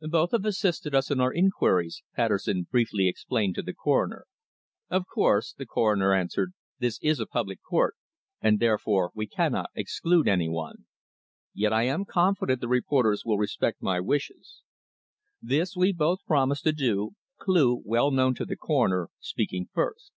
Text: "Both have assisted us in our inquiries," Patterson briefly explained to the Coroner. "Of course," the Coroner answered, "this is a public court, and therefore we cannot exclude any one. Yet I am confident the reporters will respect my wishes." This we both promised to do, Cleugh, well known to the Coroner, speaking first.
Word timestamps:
"Both 0.00 0.30
have 0.30 0.44
assisted 0.44 0.94
us 0.94 1.10
in 1.10 1.18
our 1.18 1.32
inquiries," 1.32 2.04
Patterson 2.14 2.68
briefly 2.70 3.08
explained 3.08 3.56
to 3.56 3.62
the 3.62 3.74
Coroner. 3.74 4.26
"Of 4.88 5.04
course," 5.12 5.52
the 5.52 5.66
Coroner 5.66 6.14
answered, 6.14 6.52
"this 6.78 7.00
is 7.02 7.18
a 7.18 7.26
public 7.26 7.60
court, 7.60 7.96
and 8.40 8.60
therefore 8.60 9.10
we 9.16 9.26
cannot 9.26 9.70
exclude 9.74 10.28
any 10.28 10.48
one. 10.48 10.86
Yet 11.54 11.72
I 11.72 11.86
am 11.88 12.04
confident 12.04 12.60
the 12.60 12.68
reporters 12.68 13.24
will 13.24 13.38
respect 13.38 13.82
my 13.82 13.98
wishes." 13.98 14.62
This 15.42 15.74
we 15.74 15.92
both 15.92 16.24
promised 16.24 16.62
to 16.66 16.72
do, 16.72 17.16
Cleugh, 17.40 17.82
well 17.84 18.12
known 18.12 18.36
to 18.36 18.44
the 18.44 18.54
Coroner, 18.56 19.08
speaking 19.18 19.66
first. 19.74 20.12